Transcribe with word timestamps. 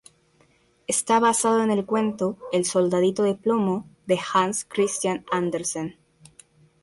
Está 0.87 1.19
basado 1.19 1.61
en 1.61 1.69
el 1.69 1.85
cuento 1.85 2.35
"El 2.51 2.65
soldadito 2.65 3.21
de 3.21 3.35
plomo", 3.35 3.85
de 4.07 4.19
Hans 4.33 4.65
Christian 4.67 5.23
Andersen. 5.31 5.99